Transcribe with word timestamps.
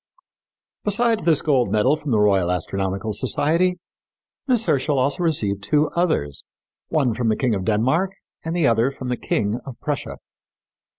"Besides 0.83 1.25
this 1.25 1.43
gold 1.43 1.71
medal 1.71 1.95
from 1.95 2.09
the 2.09 2.19
Royal 2.19 2.49
Astronomical 2.49 3.13
Society, 3.13 3.77
Miss 4.47 4.65
Herschel 4.65 4.97
also 4.97 5.21
received 5.21 5.61
two 5.61 5.89
others, 5.89 6.43
one 6.89 7.13
from 7.13 7.29
the 7.29 7.35
King 7.37 7.53
of 7.53 7.65
Denmark 7.65 8.11
and 8.43 8.55
the 8.55 8.65
other 8.65 8.89
from 8.89 9.09
the 9.09 9.15
King 9.17 9.59
of 9.63 9.75
Prussia. 9.79 10.17